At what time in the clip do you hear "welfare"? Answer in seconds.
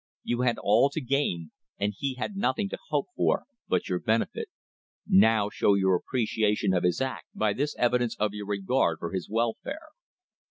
9.29-9.89